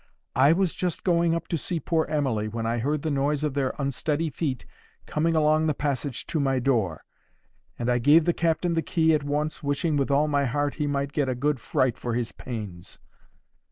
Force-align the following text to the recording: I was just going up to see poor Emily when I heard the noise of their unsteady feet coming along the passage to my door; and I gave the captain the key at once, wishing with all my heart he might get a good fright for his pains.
I 0.35 0.51
was 0.51 0.73
just 0.73 1.03
going 1.03 1.35
up 1.35 1.47
to 1.49 1.59
see 1.59 1.79
poor 1.79 2.07
Emily 2.07 2.47
when 2.47 2.65
I 2.65 2.79
heard 2.79 3.03
the 3.03 3.11
noise 3.11 3.43
of 3.43 3.53
their 3.53 3.73
unsteady 3.77 4.31
feet 4.31 4.65
coming 5.05 5.35
along 5.35 5.67
the 5.67 5.75
passage 5.75 6.25
to 6.25 6.39
my 6.39 6.57
door; 6.57 7.03
and 7.77 7.87
I 7.87 7.99
gave 7.99 8.25
the 8.25 8.33
captain 8.33 8.73
the 8.73 8.81
key 8.81 9.13
at 9.13 9.23
once, 9.23 9.61
wishing 9.61 9.97
with 9.97 10.09
all 10.09 10.27
my 10.27 10.45
heart 10.45 10.73
he 10.81 10.87
might 10.87 11.13
get 11.13 11.29
a 11.29 11.35
good 11.35 11.59
fright 11.59 11.99
for 11.99 12.15
his 12.15 12.31
pains. 12.31 12.97